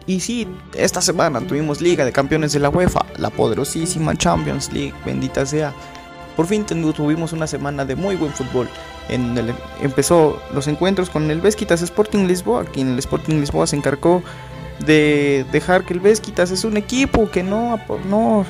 Y 0.07 0.19
sí, 0.19 0.47
esta 0.73 0.99
semana 0.99 1.39
tuvimos 1.39 1.79
Liga 1.79 2.03
de 2.05 2.11
Campeones 2.11 2.53
de 2.53 2.59
la 2.59 2.69
UEFA, 2.69 3.05
la 3.17 3.29
poderosísima 3.29 4.15
Champions 4.15 4.73
League, 4.73 4.95
bendita 5.05 5.45
sea. 5.45 5.73
Por 6.35 6.47
fin 6.47 6.65
tuvimos 6.65 7.31
una 7.31 7.45
semana 7.45 7.85
de 7.85 7.95
muy 7.95 8.15
buen 8.15 8.31
fútbol. 8.33 8.67
El- 9.09 9.53
empezó 9.79 10.41
los 10.51 10.67
encuentros 10.67 11.11
con 11.11 11.29
el 11.29 11.39
Vesquitas 11.39 11.83
Sporting 11.83 12.25
Lisboa, 12.25 12.65
quien 12.65 12.87
el 12.87 12.97
Sporting 12.97 13.35
Lisboa 13.35 13.67
se 13.67 13.75
encargó 13.75 14.23
de 14.83 15.45
dejar 15.51 15.85
que 15.85 15.93
el 15.93 15.99
Vesquitas 15.99 16.49
es 16.49 16.63
un 16.63 16.77
equipo 16.77 17.29
que 17.29 17.43
no 17.43 17.77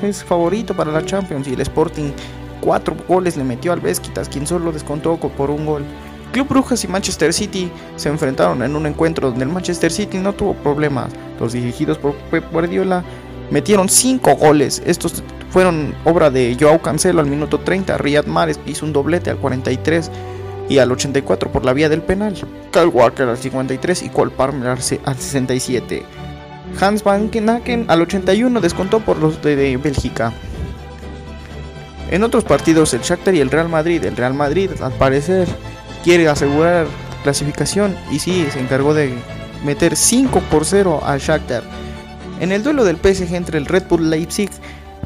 es 0.01 0.23
favorito 0.23 0.73
para 0.73 0.91
la 0.91 1.03
Champions 1.05 1.47
y 1.49 1.53
el 1.53 1.61
Sporting 1.61 2.11
cuatro 2.61 2.95
goles 3.07 3.37
le 3.37 3.43
metió 3.43 3.71
al 3.73 3.79
Vesquitas, 3.81 4.29
quien 4.29 4.45
solo 4.47 4.71
descontó 4.71 5.17
co- 5.17 5.29
por 5.29 5.49
un 5.51 5.65
gol. 5.65 5.83
Club 6.31 6.47
Brujas 6.47 6.83
y 6.83 6.87
Manchester 6.87 7.33
City 7.33 7.71
se 7.95 8.09
enfrentaron 8.09 8.61
en 8.61 8.75
un 8.75 8.85
encuentro 8.85 9.29
donde 9.29 9.45
el 9.45 9.51
Manchester 9.51 9.91
City 9.91 10.17
no 10.19 10.33
tuvo 10.33 10.53
problemas. 10.53 11.11
Los 11.39 11.53
dirigidos 11.53 11.97
por 11.97 12.13
Pep 12.31 12.43
Guardiola 12.51 13.03
metieron 13.49 13.89
cinco 13.89 14.35
goles. 14.35 14.81
Estos 14.85 15.23
fueron 15.49 15.95
obra 16.05 16.29
de 16.29 16.55
Joao 16.59 16.79
Cancelo 16.81 17.19
al 17.21 17.25
minuto 17.25 17.59
30, 17.59 17.97
Riyad 17.97 18.25
Mahrez 18.27 18.59
hizo 18.67 18.85
un 18.85 18.93
doblete 18.93 19.31
al 19.31 19.37
43 19.37 20.11
y 20.69 20.77
al 20.77 20.91
84 20.91 21.51
por 21.51 21.65
la 21.65 21.73
vía 21.73 21.89
del 21.89 22.03
penal. 22.03 22.35
Kyle 22.71 22.85
Walker 22.93 23.27
al 23.27 23.37
53 23.37 24.03
y 24.03 24.09
Cole 24.09 24.29
Palmer 24.29 24.67
al 24.69 24.81
se- 24.83 25.01
al 25.05 25.15
67. 25.17 26.03
Hans 26.79 27.03
Van 27.03 27.29
Kenaken 27.29 27.85
al 27.87 28.03
81 28.03 28.61
descontó 28.61 28.99
por 28.99 29.17
los 29.17 29.41
de 29.41 29.77
Bélgica. 29.77 30.31
En 32.11 32.23
otros 32.23 32.43
partidos, 32.43 32.93
el 32.93 33.01
Shakhtar 33.01 33.35
y 33.35 33.39
el 33.39 33.51
Real 33.51 33.69
Madrid. 33.69 34.03
El 34.03 34.15
Real 34.15 34.33
Madrid, 34.33 34.71
al 34.81 34.93
parecer, 34.93 35.47
quiere 36.03 36.27
asegurar 36.27 36.87
clasificación 37.23 37.95
y 38.11 38.19
sí, 38.19 38.47
se 38.51 38.59
encargó 38.59 38.93
de 38.93 39.13
meter 39.63 39.95
5 39.95 40.41
por 40.49 40.65
0 40.65 41.01
al 41.03 41.19
Shakhtar. 41.19 41.63
En 42.39 42.51
el 42.51 42.63
duelo 42.63 42.83
del 42.83 42.97
PSG 42.97 43.35
entre 43.35 43.57
el 43.57 43.65
Red 43.65 43.83
Bull 43.89 44.09
Leipzig, 44.09 44.49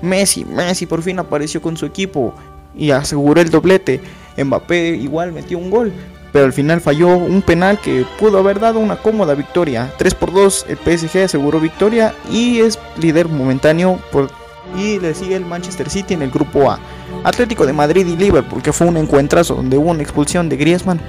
Messi, 0.02 0.46
Messi 0.46 0.86
por 0.86 1.02
fin 1.02 1.20
apareció 1.20 1.62
con 1.62 1.76
su 1.76 1.86
equipo 1.86 2.36
y 2.76 2.92
aseguró 2.92 3.42
el 3.42 3.50
doblete. 3.50 4.00
Mbappé 4.38 4.90
igual 4.90 5.32
metió 5.32 5.58
un 5.58 5.70
gol, 5.70 5.92
pero 6.32 6.46
al 6.46 6.54
final 6.54 6.82
falló 6.82 7.10
un 7.18 7.42
penal 7.42 7.80
que 7.82 8.06
pudo 8.20 8.38
haber 8.38 8.60
dado 8.60 8.80
una 8.80 8.98
cómoda 8.98 9.34
victoria. 9.34 9.92
3 9.98 10.16
por 10.16 10.32
2 10.32 10.68
el 10.70 10.78
PSG 10.78 11.24
aseguró 11.24 11.60
victoria 11.60 12.14
y 12.32 12.60
es 12.60 12.80
líder 12.98 13.28
momentáneo 13.28 14.00
por, 14.12 14.30
y 14.78 15.00
le 15.00 15.14
sigue 15.14 15.36
el 15.36 15.46
Manchester 15.46 15.90
City 15.90 16.14
en 16.14 16.22
el 16.22 16.32
grupo 16.32 16.70
A. 16.70 16.80
Atlético 17.24 17.66
de 17.66 17.74
Madrid 17.74 18.06
y 18.06 18.16
Liverpool, 18.16 18.62
que 18.62 18.74
fue 18.74 18.88
un 18.88 18.98
encuentrazo 18.98 19.56
donde 19.56 19.78
hubo 19.78 19.92
una 19.92 20.04
expulsión 20.04 20.50
de 20.50 20.58
Griezmann, 20.58 21.00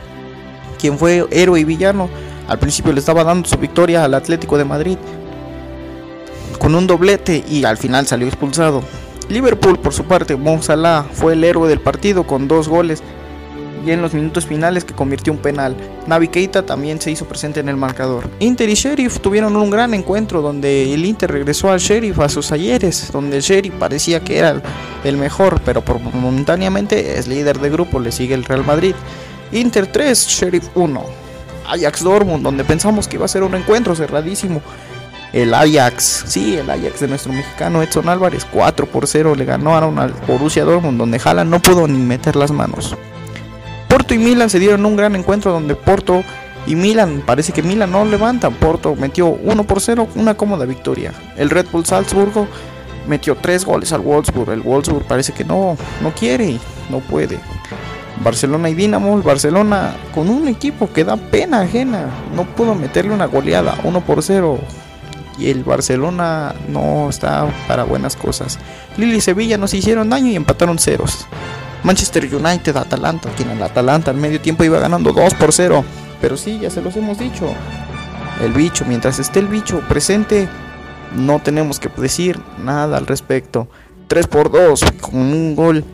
quien 0.79 0.99
fue 0.99 1.27
héroe 1.31 1.61
y 1.61 1.65
villano. 1.65 2.09
Al 2.47 2.59
principio 2.59 2.93
le 2.93 3.01
estaba 3.01 3.25
dando 3.25 3.49
su 3.49 3.57
victoria 3.57 4.05
al 4.05 4.15
Atlético 4.15 4.59
de 4.59 4.65
Madrid 4.65 4.99
con 6.59 6.75
un 6.75 6.87
doblete 6.87 7.45
y 7.49 7.65
al 7.65 7.77
final 7.77 8.07
salió 8.07 8.27
expulsado. 8.27 8.83
Liverpool, 9.29 9.79
por 9.79 9.93
su 9.93 10.05
parte, 10.05 10.37
Mo 10.37 10.61
fue 11.13 11.33
el 11.33 11.45
héroe 11.45 11.69
del 11.69 11.81
partido 11.81 12.27
con 12.27 12.49
dos 12.49 12.69
goles 12.69 13.03
y 13.85 13.91
en 13.91 14.03
los 14.03 14.15
minutos 14.15 14.47
finales 14.47 14.85
que 14.85 14.95
convirtió 14.95 15.33
un 15.33 15.39
penal. 15.39 15.77
Navi 16.07 16.29
Keita 16.29 16.65
también 16.65 17.01
se 17.01 17.11
hizo 17.11 17.27
presente 17.27 17.61
en 17.61 17.69
el 17.69 17.77
marcador. 17.77 18.29
Inter 18.39 18.69
y 18.69 18.75
Sheriff 18.75 19.21
tuvieron 19.21 19.57
un 19.57 19.71
gran 19.71 19.95
encuentro 19.95 20.43
donde 20.43 20.93
el 20.93 21.05
Inter 21.05 21.31
regresó 21.31 21.71
al 21.71 21.81
Sheriff 21.81 22.19
a 22.21 22.29
sus 22.29 22.53
ayeres, 22.53 23.11
donde 23.13 23.41
Sheriff 23.41 23.75
parecía 23.75 24.21
que 24.21 24.39
era 24.39 24.63
el 25.05 25.17
mejor, 25.17 25.61
pero 25.65 25.83
por 25.83 26.01
momentáneamente 26.01 27.19
es 27.19 27.29
líder 27.29 27.59
de 27.59 27.71
grupo, 27.71 28.01
le 28.01 28.13
sigue 28.13 28.35
el 28.35 28.45
Real 28.45 28.65
Madrid. 28.65 28.95
Inter 29.53 29.87
3, 29.87 30.27
Sheriff 30.27 30.69
1. 30.75 31.05
Ajax 31.67 32.03
Dortmund, 32.03 32.43
donde 32.43 32.65
pensamos 32.65 33.09
que 33.09 33.17
iba 33.17 33.25
a 33.25 33.29
ser 33.29 33.43
un 33.43 33.55
encuentro 33.55 33.95
cerradísimo. 33.95 34.61
El 35.33 35.53
Ajax, 35.53 36.25
sí, 36.29 36.57
el 36.57 36.71
Ajax 36.71 37.01
de 37.01 37.09
nuestro 37.09 37.33
mexicano 37.33 37.83
Edson 37.83 38.09
Álvarez, 38.09 38.47
4 38.53 38.87
por 38.87 39.09
0 39.09 39.35
le 39.35 39.45
ganaron 39.45 39.99
al 39.99 40.13
Borussia 40.29 40.65
Dortmund, 40.65 40.97
donde 40.97 41.21
Haaland 41.23 41.51
no 41.51 41.61
pudo 41.61 41.89
ni 41.89 41.99
meter 41.99 42.37
las 42.37 42.53
manos. 42.53 42.97
Porto 43.95 44.13
y 44.13 44.19
Milan 44.19 44.51
se 44.51 44.59
dieron 44.59 44.85
un 44.87 44.97
gran 44.97 45.15
encuentro 45.15 45.53
donde 45.53 45.77
Porto 45.77 46.25
y 46.67 46.75
Milan, 46.75 47.23
parece 47.25 47.53
que 47.53 47.63
Milan 47.63 47.93
no 47.93 48.05
levantan. 48.05 48.53
Porto 48.55 48.97
metió 48.97 49.29
1 49.29 49.63
por 49.63 49.81
0, 49.81 50.09
una 50.17 50.37
cómoda 50.37 50.65
victoria. 50.65 51.13
El 51.37 51.49
Red 51.49 51.67
Bull 51.71 51.87
Salzburgo 51.87 52.49
metió 53.07 53.37
3 53.37 53.65
goles 53.65 53.93
al 53.93 54.01
Wolfsburg. 54.01 54.51
El 54.51 54.63
Wolfsburg 54.63 55.07
parece 55.07 55.33
que 55.33 55.45
no, 55.45 55.77
no 56.03 56.13
quiere, 56.13 56.59
no 56.91 56.99
puede. 56.99 57.39
Barcelona 58.25 58.69
y 58.69 58.75
Dinamo, 58.75 59.17
el 59.17 59.23
Barcelona 59.23 59.95
con 60.13 60.29
un 60.29 60.49
equipo 60.49 60.93
que 60.93 61.05
da 61.05 61.17
pena 61.17 61.61
ajena, 61.61 62.07
no 62.35 62.43
pudo 62.47 62.75
meterle 62.75 63.15
una 63.15 63.27
goleada, 63.27 63.79
1 63.85 64.01
por 64.01 64.25
0. 64.25 64.59
Y 65.39 65.51
el 65.51 65.63
Barcelona 65.63 66.53
no 66.69 67.11
está 67.11 67.47
para 67.69 67.85
buenas 67.85 68.17
cosas. 68.17 68.59
Lili 68.97 69.19
y 69.19 69.21
Sevilla 69.21 69.57
nos 69.57 69.73
hicieron 69.73 70.11
daño 70.11 70.33
y 70.33 70.35
empataron 70.35 70.81
ceros. 70.81 71.29
Manchester 71.85 72.35
United, 72.35 72.77
Atalanta, 72.77 73.29
quien 73.37 73.51
el 73.51 73.63
Atalanta 73.63 74.11
al 74.11 74.17
medio 74.17 74.41
tiempo 74.41 74.65
iba 74.65 74.81
ganando 74.81 75.13
2 75.13 75.35
por 75.35 75.53
0. 75.53 75.85
Pero 76.21 76.37
sí, 76.37 76.59
ya 76.59 76.71
se 76.71 76.81
los 76.83 76.97
hemos 76.97 77.19
dicho. 77.19 77.53
El 78.43 78.53
bicho, 78.53 78.85
mientras 78.87 79.19
esté 79.19 79.39
el 79.41 79.49
bicho 79.49 79.81
presente, 79.89 80.49
no 81.15 81.41
tenemos 81.41 81.79
que 81.79 81.91
decir 81.97 82.41
nada 82.59 82.97
al 82.97 83.07
respecto. 83.07 83.69
3 84.09 84.27
por 84.27 84.51
2 84.51 84.85
con 85.01 85.17
un 85.17 85.55
gol 85.55 85.85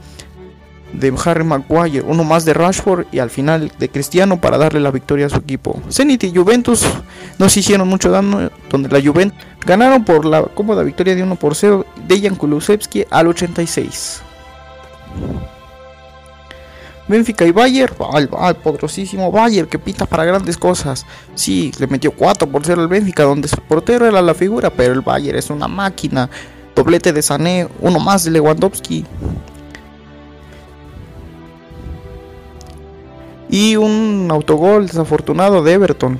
de 0.92 1.12
Harry 1.24 1.44
Maguire, 1.44 2.02
uno 2.02 2.24
más 2.24 2.44
de 2.44 2.54
Rashford 2.54 3.06
y 3.12 3.18
al 3.18 3.30
final 3.30 3.72
de 3.78 3.88
Cristiano 3.88 4.40
para 4.40 4.58
darle 4.58 4.80
la 4.80 4.90
victoria 4.90 5.26
a 5.26 5.28
su 5.28 5.36
equipo. 5.36 5.80
Zenit 5.90 6.24
y 6.24 6.34
Juventus 6.34 6.84
no 7.38 7.48
se 7.48 7.60
hicieron 7.60 7.88
mucho 7.88 8.10
daño, 8.10 8.50
donde 8.68 8.88
la 8.88 9.04
Juventus 9.04 9.38
ganaron 9.64 10.04
por 10.04 10.24
la 10.24 10.42
cómoda 10.42 10.82
victoria 10.82 11.14
de 11.14 11.22
1 11.22 11.36
por 11.36 11.54
0 11.54 11.84
de 12.06 12.20
Jan 12.20 12.36
Kulusevski 12.36 13.04
al 13.10 13.28
86. 13.28 14.22
Benfica 17.10 17.44
y 17.44 17.50
Bayer, 17.50 17.92
al, 18.12 18.56
poderosísimo 18.56 19.32
Bayer 19.32 19.66
que 19.66 19.78
pita 19.78 20.06
para 20.06 20.24
grandes 20.24 20.56
cosas. 20.56 21.04
Sí, 21.34 21.72
le 21.78 21.88
metió 21.88 22.12
4 22.12 22.48
por 22.48 22.64
0 22.64 22.82
al 22.82 22.88
Benfica, 22.88 23.24
donde 23.24 23.48
su 23.48 23.56
portero 23.56 24.06
era 24.06 24.22
la 24.22 24.32
figura, 24.32 24.70
pero 24.70 24.94
el 24.94 25.00
Bayer 25.00 25.34
es 25.34 25.50
una 25.50 25.66
máquina. 25.66 26.30
Doblete 26.74 27.12
de 27.12 27.20
Sané, 27.20 27.68
uno 27.80 27.98
más 27.98 28.24
de 28.24 28.30
Lewandowski. 28.30 29.04
Y 33.48 33.74
un 33.74 34.28
autogol 34.30 34.86
desafortunado 34.86 35.64
de 35.64 35.72
Everton. 35.72 36.18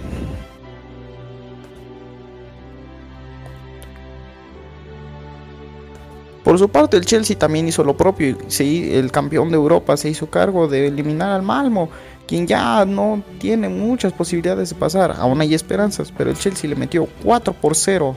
Por 6.45 6.59
su 6.59 6.69
parte, 6.69 6.97
el 6.97 7.05
Chelsea 7.05 7.39
también 7.39 7.69
hizo 7.69 7.85
lo 7.85 7.97
propio. 7.97 8.37
el 8.59 9.13
campeón 9.13 9.51
de 9.51 9.57
Europa 9.57 9.97
se 9.97 10.09
hizo 10.09 10.31
cargo 10.31 10.69
de 10.69 10.87
eliminar 10.87 11.31
al 11.31 11.43
Malmo, 11.43 11.91
quien 12.27 12.47
ya 12.47 12.85
no 12.85 13.23
tiene 13.39 13.69
muchas 13.69 14.13
posibilidades 14.13 14.71
de 14.71 14.77
pasar. 14.77 15.15
Aún 15.19 15.41
hay 15.41 15.55
esperanzas, 15.55 16.13
pero 16.17 16.31
el 16.31 16.39
Chelsea 16.39 16.71
le 16.71 16.77
metió 16.77 17.07
4 17.25 17.53
por 17.53 17.75
0. 17.75 18.17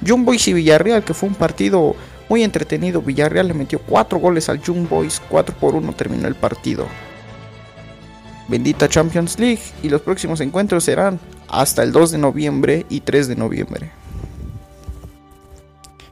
Young 0.00 0.24
Boys 0.24 0.48
y 0.48 0.52
Villarreal, 0.54 1.04
que 1.04 1.14
fue 1.14 1.28
un 1.28 1.34
partido 1.34 1.94
muy 2.28 2.44
entretenido. 2.44 3.02
Villarreal 3.02 3.48
le 3.48 3.54
metió 3.54 3.80
4 3.80 4.18
goles 4.18 4.48
al 4.48 4.62
Young 4.62 4.88
Boys, 4.88 5.20
4 5.28 5.54
por 5.56 5.74
1 5.74 5.92
terminó 5.92 6.28
el 6.28 6.34
partido. 6.34 6.86
Bendita 8.48 8.88
Champions 8.88 9.38
League 9.38 9.60
y 9.82 9.90
los 9.90 10.00
próximos 10.00 10.40
encuentros 10.40 10.84
serán 10.84 11.20
hasta 11.48 11.82
el 11.82 11.92
2 11.92 12.12
de 12.12 12.18
noviembre 12.18 12.86
y 12.88 13.00
3 13.00 13.28
de 13.28 13.36
noviembre. 13.36 13.90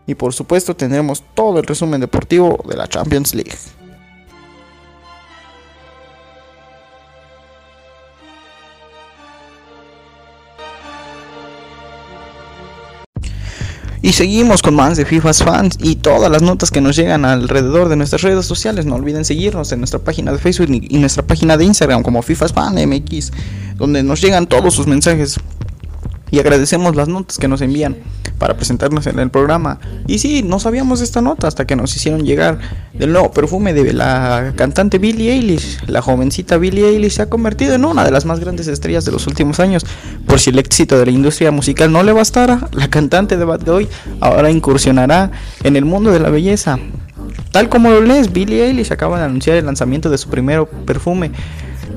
Y 0.07 0.15
por 0.15 0.33
supuesto 0.33 0.77
tendremos 0.77 1.23
todo 1.35 1.59
el 1.59 1.67
resumen 1.67 2.01
deportivo 2.01 2.63
de 2.69 2.77
la 2.77 2.87
Champions 2.87 3.35
League. 3.35 3.57
Y 14.07 14.13
seguimos 14.13 14.63
con 14.63 14.77
más 14.77 14.97
de 14.97 15.05
FIFA's 15.05 15.43
Fans 15.43 15.79
y 15.81 15.97
todas 15.97 16.31
las 16.31 16.41
notas 16.41 16.71
que 16.71 16.81
nos 16.81 16.95
llegan 16.95 17.25
alrededor 17.25 17.89
de 17.89 17.97
nuestras 17.97 18.23
redes 18.23 18.47
sociales. 18.47 18.87
No 18.87 18.95
olviden 18.95 19.25
seguirnos 19.25 19.73
en 19.73 19.81
nuestra 19.81 19.99
página 19.99 20.31
de 20.31 20.39
Facebook 20.39 20.69
y 20.71 20.99
nuestra 20.99 21.27
página 21.27 21.57
de 21.57 21.65
Instagram 21.65 22.05
como 22.05 22.23
FIFA's 22.23 22.53
Fan 22.53 22.77
MX, 22.89 23.33
donde 23.75 24.05
nos 24.05 24.21
llegan 24.21 24.47
todos 24.47 24.75
sus 24.75 24.87
mensajes 24.87 25.41
y 26.31 26.39
agradecemos 26.39 26.97
las 26.97 27.09
notas 27.09 27.39
que 27.39 27.49
nos 27.49 27.61
envían 27.61 27.97
para 28.39 28.57
presentarnos 28.57 29.07
en 29.07 29.19
el 29.19 29.31
programa. 29.31 29.79
Y 30.07 30.19
sí, 30.19 30.43
no 30.43 30.59
sabíamos 30.59 31.01
esta 31.01 31.23
nota 31.23 31.49
hasta 31.49 31.67
que 31.67 31.77
nos 31.77 31.95
hicieron 31.97 32.25
llegar 32.25 32.59
del 32.93 33.13
nuevo 33.13 33.31
perfume 33.31 33.73
de 33.73 33.93
la 33.93 34.53
cantante 34.57 34.99
Billie 34.99 35.33
Eilish. 35.33 35.87
La 35.87 36.03
jovencita 36.03 36.57
Billie 36.57 36.89
Eilish 36.89 37.13
se 37.13 37.23
ha 37.23 37.31
convertido 37.31 37.75
en 37.75 37.85
una 37.85 38.05
de 38.05 38.11
las 38.11 38.25
más 38.25 38.41
grandes 38.41 38.69
estrellas 38.69 39.05
de 39.05 39.13
los 39.13 39.27
últimos 39.27 39.61
años. 39.61 39.87
Por 40.27 40.41
si 40.41 40.51
el 40.51 40.59
éxito 40.59 40.99
de 40.99 41.07
la 41.07 41.13
industria 41.13 41.51
musical 41.51 41.91
no 41.93 42.03
le 42.03 42.13
bastara, 42.13 42.69
la 42.73 42.89
cantante 42.89 43.37
de 43.37 43.45
Bad 43.45 43.69
hoy 43.69 43.89
ahora 44.21 44.51
incursionará 44.51 45.31
en 45.63 45.77
el 45.77 45.85
mundo 45.85 46.11
de 46.11 46.21
la 46.21 46.31
belleza. 46.31 46.79
Tal 47.53 47.69
como 47.69 47.91
lo 47.91 48.03
lees, 48.03 48.33
Billie 48.33 48.67
Eilish 48.67 48.93
acaba 48.93 49.19
de 49.19 49.25
anunciar 49.25 49.57
el 49.57 49.67
lanzamiento 49.67 50.11
de 50.11 50.19
su 50.19 50.29
primer 50.29 50.67
perfume 50.85 51.31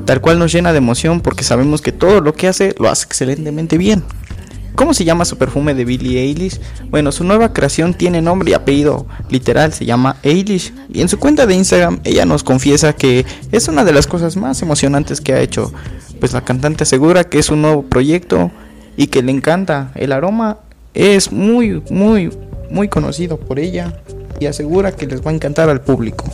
tal 0.10 0.22
cual 0.22 0.40
nos 0.40 0.52
llena 0.52 0.72
de 0.72 0.80
emoción 0.80 1.22
porque 1.22 1.44
sabemos 1.44 1.84
que 1.84 1.92
todo 1.92 2.20
lo 2.20 2.34
que 2.34 2.48
hace 2.48 2.74
lo 2.80 2.90
hace 2.90 3.06
excelentemente 3.06 3.78
bien. 3.78 4.02
¿Cómo 4.74 4.96
se 4.96 5.06
llama 5.06 5.24
su 5.24 5.38
perfume 5.38 5.76
de 5.76 5.86
Billie 5.86 6.22
Eilish? 6.22 6.60
Bueno, 6.90 7.12
su 7.12 7.24
nueva 7.24 7.54
creación 7.54 7.94
tiene 7.94 8.20
nombre 8.20 8.50
y 8.50 8.54
apellido 8.56 9.06
literal, 9.30 9.72
se 9.72 9.86
llama 9.86 10.16
Eilish. 10.24 10.74
Y 10.92 11.02
en 11.02 11.10
su 11.10 11.20
cuenta 11.20 11.46
de 11.46 11.54
Instagram 11.54 12.00
ella 12.06 12.26
nos 12.26 12.42
confiesa 12.44 12.94
que 12.94 13.24
es 13.52 13.68
una 13.68 13.86
de 13.86 13.94
las 13.94 14.08
cosas 14.08 14.36
más 14.36 14.60
emocionantes 14.64 15.22
que 15.22 15.34
ha 15.34 15.42
hecho. 15.42 15.72
Pues 16.20 16.34
la 16.34 16.42
cantante 16.42 16.86
asegura 16.86 17.26
que 17.26 17.38
es 17.38 17.52
un 17.52 17.62
nuevo 17.62 17.84
proyecto 17.84 18.50
y 18.98 19.08
que 19.08 19.22
le 19.22 19.32
encanta. 19.32 19.92
El 19.94 20.12
aroma 20.12 20.58
es 20.96 21.32
muy, 21.32 21.84
muy, 21.92 22.32
muy 22.72 22.88
conocido 22.88 23.38
por 23.38 23.60
ella 23.60 24.02
y 24.40 24.48
asegura 24.48 24.92
que 24.92 25.06
les 25.06 25.24
va 25.24 25.30
a 25.30 25.36
encantar 25.36 25.70
al 25.70 25.82
público. 25.82 26.26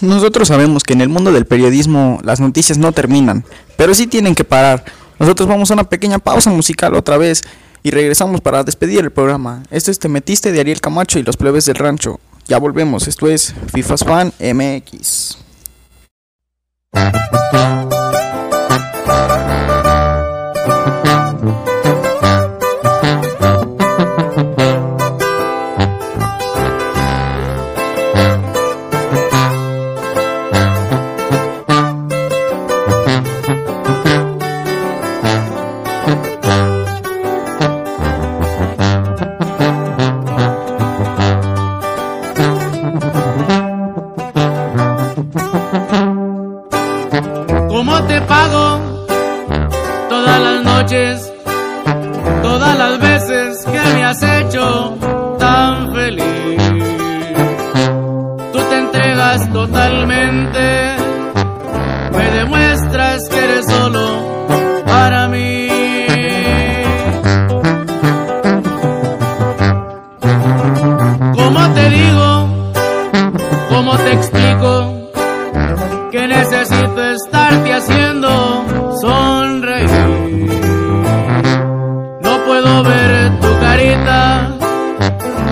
Nosotros 0.00 0.48
sabemos 0.48 0.82
que 0.82 0.94
en 0.94 1.02
el 1.02 1.08
mundo 1.08 1.30
del 1.32 1.46
periodismo 1.46 2.20
las 2.22 2.40
noticias 2.40 2.78
no 2.78 2.92
terminan, 2.92 3.44
pero 3.76 3.94
sí 3.94 4.06
tienen 4.06 4.34
que 4.34 4.44
parar. 4.44 4.84
Nosotros 5.18 5.48
vamos 5.48 5.70
a 5.70 5.74
una 5.74 5.84
pequeña 5.84 6.18
pausa 6.18 6.50
musical 6.50 6.94
otra 6.94 7.18
vez 7.18 7.42
y 7.82 7.90
regresamos 7.90 8.40
para 8.40 8.64
despedir 8.64 9.00
el 9.00 9.10
programa. 9.10 9.62
Esto 9.70 9.90
es 9.90 9.98
Te 9.98 10.08
Metiste 10.08 10.52
de 10.52 10.60
Ariel 10.60 10.80
Camacho 10.80 11.18
y 11.18 11.22
los 11.22 11.36
plebes 11.36 11.66
del 11.66 11.76
rancho. 11.76 12.18
Ya 12.46 12.58
volvemos, 12.58 13.06
esto 13.08 13.28
es 13.28 13.54
FIFA's 13.72 14.04
Fan 14.04 14.32
MX. 14.40 15.36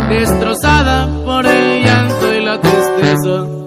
Destrozada 0.08 1.06
por 1.24 1.46
el 1.46 1.84
llanto 1.84 2.34
y 2.34 2.44
la 2.44 2.60
tristeza, 2.60 3.57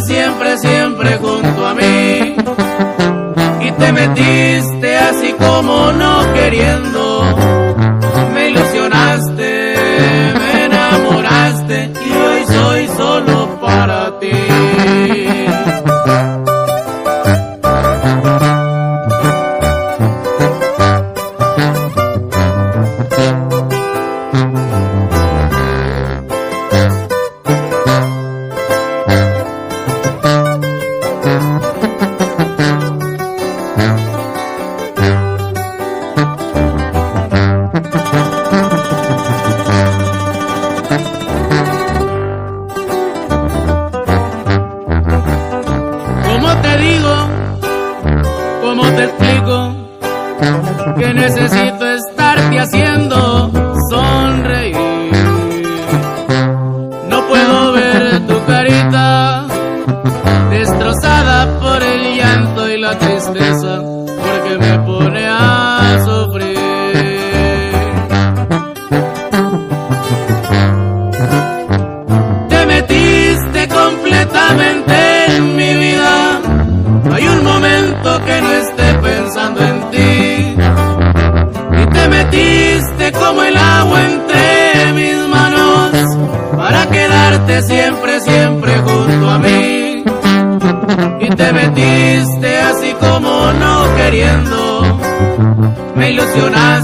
siempre, 0.00 0.58
siempre 0.58 1.16
junto 1.18 1.66
a 1.66 1.74
mí. 1.74 2.36
Y 3.60 3.72
te 3.72 3.92
metiste 3.92 4.96
así 4.96 5.32
como 5.32 5.92
no 5.92 6.32
queriendo. 6.34 7.05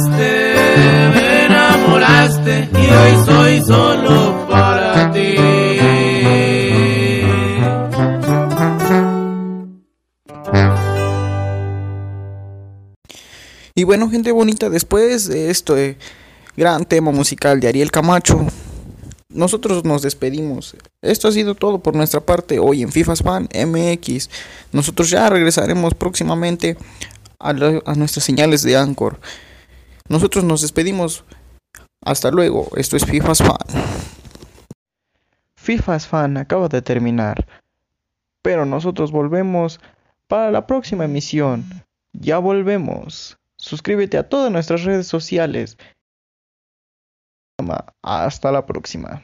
Me 0.08 1.44
enamoraste 1.44 2.70
y 2.72 2.76
hoy 2.76 3.24
soy 3.26 3.60
solo 3.60 4.46
para 4.48 5.12
ti. 5.12 5.36
Y 13.74 13.84
bueno, 13.84 14.08
gente 14.08 14.32
bonita, 14.32 14.70
después 14.70 15.28
de 15.28 15.50
este 15.50 15.98
gran 16.56 16.86
tema 16.86 17.10
musical 17.10 17.60
de 17.60 17.68
Ariel 17.68 17.90
Camacho, 17.90 18.46
nosotros 19.28 19.84
nos 19.84 20.00
despedimos. 20.00 20.76
Esto 21.02 21.28
ha 21.28 21.32
sido 21.32 21.54
todo 21.54 21.78
por 21.78 21.94
nuestra 21.94 22.20
parte 22.20 22.58
hoy 22.58 22.82
en 22.82 22.90
FIFA 22.90 23.16
Fan 23.16 23.48
MX. 23.52 24.30
Nosotros 24.72 25.10
ya 25.10 25.28
regresaremos 25.28 25.92
próximamente 25.94 26.76
a, 27.42 27.52
nuestras 27.94 28.24
señales 28.24 28.62
de 28.62 28.76
Anchor. 28.76 29.20
Nosotros 30.08 30.44
nos 30.44 30.62
despedimos. 30.62 31.24
Hasta 32.04 32.30
luego. 32.30 32.68
Esto 32.76 32.96
es 32.96 33.04
FIFA 33.04 33.34
Fan. 33.34 33.56
FIFA's 35.56 36.08
Fan 36.08 36.36
acaba 36.36 36.68
de 36.68 36.82
terminar, 36.82 37.46
pero 38.42 38.66
nosotros 38.66 39.12
volvemos 39.12 39.80
para 40.26 40.50
la 40.50 40.66
próxima 40.66 41.04
emisión. 41.04 41.64
Ya 42.12 42.38
volvemos. 42.38 43.38
Suscríbete 43.56 44.18
a 44.18 44.28
todas 44.28 44.50
nuestras 44.50 44.82
redes 44.82 45.06
sociales. 45.06 45.78
Hasta 48.02 48.50
la 48.50 48.66
próxima. 48.66 49.22